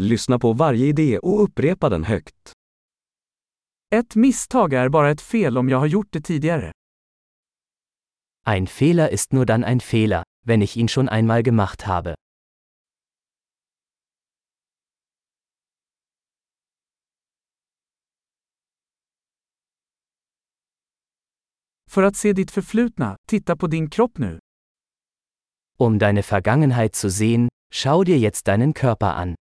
Lyssna 0.00 0.38
på 0.38 0.52
varje 0.52 0.86
idé 0.86 1.18
och 1.18 1.42
upprepa 1.42 1.88
den 1.88 2.04
högt. 2.04 2.52
Ett 3.94 4.16
misstag 4.16 4.72
är 4.72 4.88
bara 4.88 5.10
ett 5.10 5.20
fel 5.20 5.58
om 5.58 5.68
jag 5.68 5.78
har 5.78 5.86
gjort 5.86 6.08
det 6.10 6.20
tidigare. 6.20 6.72
Ein 8.46 8.66
Fehler 8.66 9.08
ist 9.08 9.32
nur 9.32 9.44
dann 9.44 9.64
ein 9.64 9.80
Fehler, 9.80 10.22
wenn 10.44 10.62
ich 10.62 10.76
ihn 10.76 10.88
schon 10.88 11.08
einmal 11.08 11.42
gemacht 11.42 11.82
habe. 11.86 12.14
För 21.90 22.02
att 22.02 22.16
se 22.16 22.32
ditt 22.32 22.50
förflutna, 22.50 23.16
titta 23.28 23.56
på 23.56 23.66
din 23.66 23.90
kropp 23.90 24.18
nu. 24.18 24.38
Um 25.78 25.98
deine 25.98 26.22
Vergangenheit 26.22 26.96
zu 26.96 27.10
sehen, 27.10 27.48
schau 27.74 28.04
dir 28.04 28.18
jetzt 28.18 28.46
deinen 28.46 28.74
Körper 28.74 29.14
an. 29.14 29.34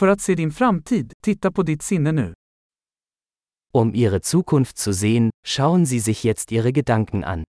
För 0.00 0.08
att 0.08 0.20
se 0.20 0.34
din 0.34 0.50
framtid, 0.50 1.12
titta 1.24 1.52
på 1.52 1.62
ditt 1.62 1.82
sinne 1.82 2.12
nu. 2.12 2.34
Um 3.74 3.94
ihre 3.94 4.20
Zukunft 4.22 4.78
zu 4.78 4.94
sehen, 4.94 5.30
schauen 5.46 5.86
Sie 5.86 6.00
sich 6.00 6.24
jetzt 6.24 6.52
Ihre 6.52 6.72
Gedanken 6.72 7.24
an. 7.24 7.44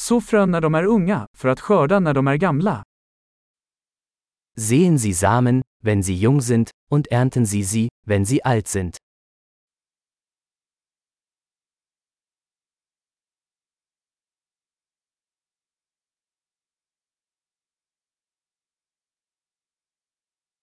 Så 0.00 0.20
frön 0.20 0.50
när 0.50 0.60
de 0.60 0.74
är 0.74 0.84
unga, 0.84 1.26
för 1.36 1.48
att 1.48 1.60
skörda 1.60 2.00
när 2.00 2.14
de 2.14 2.26
är 2.26 2.36
gamla. 2.36 2.82
Sehen 4.58 4.98
Sie 4.98 5.14
Samen, 5.14 5.62
wenn 5.82 6.02
sie 6.02 6.14
jung 6.14 6.42
sind, 6.42 6.70
und 6.90 7.06
ernten 7.10 7.46
Sie 7.46 7.64
sie, 7.64 7.88
wenn 8.06 8.26
sie 8.26 8.42
alt 8.42 8.68
sind. 8.68 8.96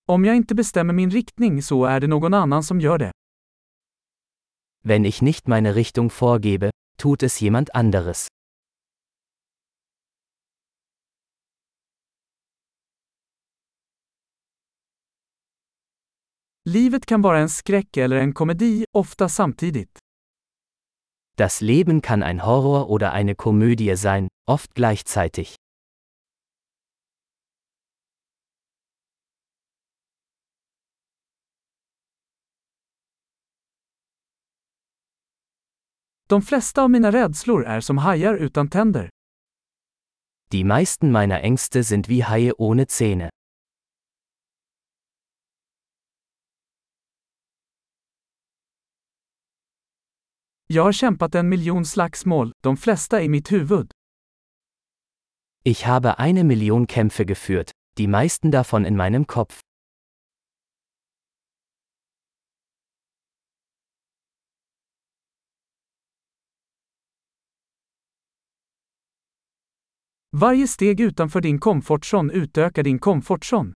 Om 0.09 0.25
jag 0.25 0.35
inte 0.35 0.55
bestämmer 0.55 0.93
min 0.93 1.09
riktning 1.11 1.61
så 1.61 1.85
är 1.85 1.99
det 1.99 2.07
någon 2.07 2.33
annan 2.33 2.63
som 2.63 2.81
gör 2.81 2.97
det. 2.97 3.11
Wenn 4.83 5.05
ich 5.05 5.21
nicht 5.21 5.47
meine 5.47 5.73
Richtung 5.75 6.09
vorgebe, 6.19 6.71
tut 6.97 7.23
es 7.23 7.41
jemand 7.41 7.69
anderes. 7.73 8.27
Livet 16.65 17.05
kan 17.05 17.21
vara 17.21 17.39
en 17.39 17.49
skräck 17.49 17.97
eller 17.97 18.17
en 18.17 18.33
komedi, 18.33 18.85
ofta 18.93 19.29
samtidigt. 19.29 19.99
Das 21.37 21.61
Leben 21.61 22.01
kann 22.01 22.23
ein 22.23 22.45
Horror 22.45 22.89
oder 22.89 23.11
eine 23.11 23.35
Komödie 23.35 23.95
sein, 23.97 24.27
oft 24.49 24.73
gleichzeitig. 24.73 25.56
De 36.29 36.41
flesta 36.41 36.83
av 36.83 36.89
mina 36.89 37.11
rädslor 37.11 37.65
är 37.65 37.81
som 37.81 37.97
hajar 37.97 38.33
utan 38.33 38.69
tänder. 38.69 39.09
Die 40.51 40.63
meisten 40.63 41.11
meiner 41.11 41.39
Ängste 41.39 41.83
sind 41.83 42.07
wie 42.07 42.21
Haie 42.21 42.53
ohne 42.57 42.85
Zähne. 42.85 43.29
Jag 50.67 50.83
har 50.83 50.91
kämpat 50.91 51.35
en 51.35 51.49
miljon 51.49 51.85
slagsmål, 51.85 52.51
de 52.63 52.77
flesta 52.77 53.21
i 53.21 53.29
mitt 53.29 53.51
huvud. 53.51 53.91
Ich 55.63 55.85
habe 55.87 56.19
eine 56.19 56.43
Million 56.43 56.87
Kämpfe 56.87 57.25
geführt, 57.25 57.71
die 57.97 58.07
meisten 58.07 58.51
davon 58.51 58.85
in 58.85 58.95
meinem 58.95 59.27
Kopf. 59.27 59.61
Varje 70.39 70.67
steg 70.67 70.99
utanför 70.99 71.41
din 71.41 71.59
komfortzon 71.59 72.31
utökar 72.31 72.83
din 72.83 72.99
komfortzon. 72.99 73.73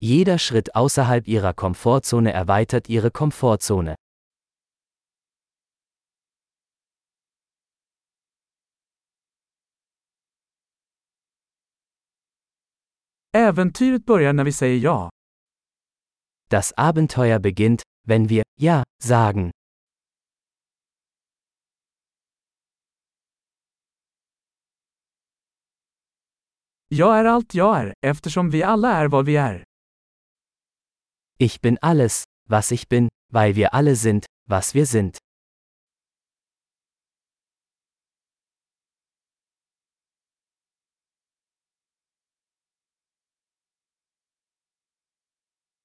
Jeder 0.00 0.38
Schritt 0.38 0.68
außerhalb 0.74 1.28
ihrer 1.28 1.52
Komfortzone 1.52 2.32
erweitert 2.32 2.88
ihre 2.88 3.10
Komfortzone. 3.10 3.94
Äventyret 13.36 14.04
börjar 14.06 14.32
när 14.32 14.44
vi 14.44 14.52
säger 14.52 14.78
ja. 14.78 15.10
Das 16.50 16.72
Abenteuer 16.76 17.38
beginnt, 17.38 17.82
wenn 18.06 18.28
wir 18.28 18.42
Ja 18.60 18.84
sagen. 19.04 19.50
Jag 26.90 27.18
är 27.18 27.24
allt 27.24 27.54
jag 27.54 27.78
är, 27.80 27.94
eftersom 28.06 28.50
vi 28.50 28.62
alla 28.62 28.92
är 28.92 29.08
vad 29.08 29.26
vi 29.26 29.36
är. 29.36 29.64
Ich 31.38 31.60
bin 31.60 31.78
alles, 31.82 32.24
was 32.48 32.72
ich 32.72 32.88
bin, 32.88 33.08
weil 33.32 33.52
wir 33.54 33.66
alle 33.66 33.96
sind, 33.96 34.24
was 34.48 34.74
wir 34.74 34.86
sind. 34.86 35.18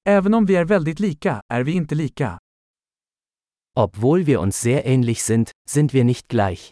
Även 0.06 0.34
om 0.34 0.46
vi 0.46 0.56
är 0.56 0.64
väldigt 0.64 1.00
lika, 1.00 1.42
är 1.48 1.62
vi 1.64 1.72
inte 1.72 1.94
lika. 1.94 2.38
Obwohl 3.76 4.24
wir 4.24 4.38
uns 4.38 4.60
sehr 4.60 4.86
ähnlich 4.86 5.22
sind, 5.22 5.50
sind 5.68 5.92
wir 5.94 6.04
nicht 6.04 6.28
gleich. 6.28 6.70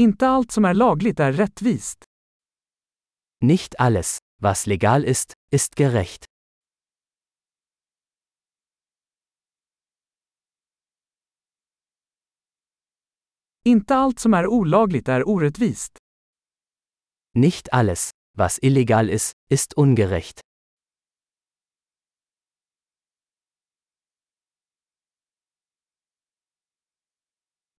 Inte 0.00 0.28
allt 0.28 0.52
som 0.52 0.64
är 0.64 0.74
lagligt 0.74 1.20
är 1.20 1.32
rättvist. 1.32 2.04
Nicht 3.40 3.74
alles, 3.78 4.18
was 4.42 4.66
legal 4.66 5.04
ist, 5.04 5.32
ist 5.52 5.74
gerecht. 5.78 6.24
Inte 13.64 13.94
allt 13.94 14.18
som 14.18 14.34
är 14.34 14.46
olagligt 14.46 15.08
är 15.08 15.28
orättvist. 15.28 15.98
Nicht 17.34 17.68
alles, 17.72 18.10
was 18.38 18.58
illegal 18.62 19.10
ist, 19.10 19.32
ist 19.50 19.72
ungerecht. 19.76 20.40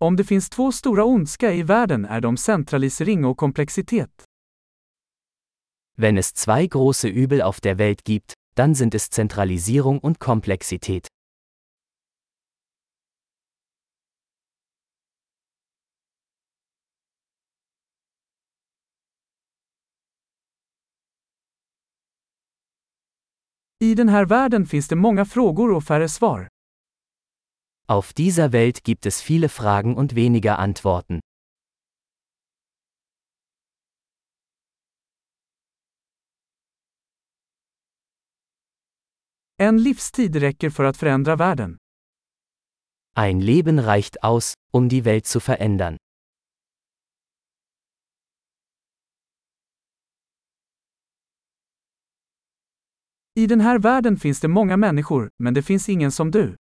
Om 0.03 0.16
det 0.16 0.25
finns 0.25 0.50
två 0.50 0.72
stora 0.72 1.05
ondska 1.05 1.53
i 1.53 1.62
världen 1.62 2.05
är 2.05 2.21
de 2.21 2.37
centralisering 2.37 3.25
och 3.25 3.37
komplexitet. 3.37 4.25
Wenn 5.97 6.19
es 6.19 6.33
zwei 6.33 6.66
große 6.66 7.09
Übel 7.09 7.43
auf 7.43 7.61
der 7.61 7.78
Welt 7.78 8.05
gibt, 8.05 8.33
dann 8.55 8.75
sind 8.75 8.94
es 8.94 9.10
Zentralisierung 9.10 9.99
und 9.99 10.19
Komplexität. 10.19 11.06
I 23.78 23.95
den 23.95 24.09
här 24.09 24.24
världen 24.24 24.66
finns 24.66 24.89
det 24.89 24.97
många 24.97 25.24
frågor 25.24 25.72
och 25.72 25.84
färre 25.84 26.09
svar. 26.09 26.48
Auf 27.91 28.13
dieser 28.13 28.53
Welt 28.53 28.84
gibt 28.84 29.04
es 29.04 29.21
viele 29.21 29.48
Fragen 29.48 29.97
und 29.97 30.15
weniger 30.15 30.60
Antworten. 30.60 31.19
En 39.59 39.78
livstid 39.78 40.37
räcker 40.37 40.71
för 40.71 40.84
att 40.84 40.97
förändra 40.97 41.37
världen. 41.37 41.78
Ein 43.16 43.41
Leben 43.41 43.81
reicht 43.81 44.22
aus, 44.22 44.54
um 44.72 44.89
die 44.89 45.04
Welt 45.04 45.27
zu 45.27 45.41
verändern. 45.41 45.97
I 53.34 53.47
den 53.47 53.60
här 53.60 53.78
världen 53.78 54.16
finns 54.16 54.41
det 54.41 54.48
många 54.48 54.77
människor, 54.77 55.31
men 55.39 55.54
det 55.54 55.63
finns 55.63 55.89
ingen 55.89 56.13
som 56.13 56.31
du. 56.31 56.59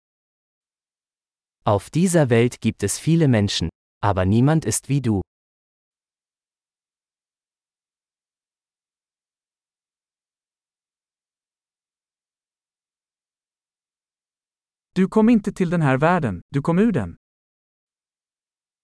Auf 1.68 1.90
dieser 1.90 2.30
Welt 2.30 2.62
gibt 2.62 2.84
es 2.84 3.00
viele 3.00 3.28
Menschen, 3.28 3.70
aber 4.00 4.24
niemand 4.26 4.66
ist 4.66 4.88
wie 4.88 5.02
du. 5.02 5.22
Du 14.94 15.10
kom 15.10 15.28
inte 15.28 15.54
till 15.54 15.72
den 15.72 15.82
här 15.82 15.98
världen, 16.02 16.42
du 16.54 16.62
kom 16.62 16.78
ur 16.78 16.92
den. 16.92 17.18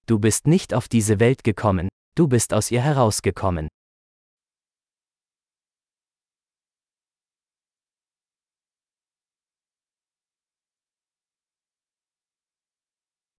Du 0.08 0.18
bist 0.18 0.48
nicht 0.48 0.74
auf 0.74 0.90
diese 0.90 1.20
Welt 1.20 1.44
gekommen, 1.44 1.88
du 2.16 2.28
bist 2.28 2.52
aus 2.52 2.72
ihr 2.72 2.82
herausgekommen. 2.82 3.68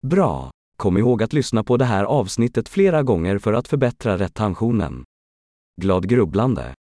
Bra! 0.07 0.51
Kom 0.77 0.97
ihåg 0.97 1.23
att 1.23 1.33
lyssna 1.33 1.63
på 1.63 1.77
det 1.77 1.85
här 1.85 2.03
avsnittet 2.03 2.69
flera 2.69 3.03
gånger 3.03 3.37
för 3.37 3.53
att 3.53 3.67
förbättra 3.67 4.17
retentionen. 4.17 5.03
Glad 5.81 6.09
grubblande! 6.09 6.73